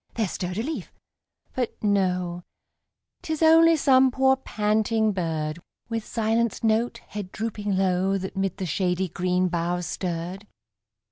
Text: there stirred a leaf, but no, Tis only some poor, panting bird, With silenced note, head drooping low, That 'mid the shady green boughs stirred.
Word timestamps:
there 0.15 0.27
stirred 0.27 0.57
a 0.57 0.63
leaf, 0.63 0.91
but 1.53 1.75
no, 1.83 2.41
Tis 3.21 3.43
only 3.43 3.75
some 3.75 4.09
poor, 4.09 4.35
panting 4.35 5.11
bird, 5.11 5.59
With 5.89 6.03
silenced 6.07 6.63
note, 6.63 6.97
head 7.09 7.31
drooping 7.31 7.77
low, 7.77 8.17
That 8.17 8.35
'mid 8.35 8.57
the 8.57 8.65
shady 8.65 9.09
green 9.09 9.47
boughs 9.47 9.85
stirred. 9.85 10.47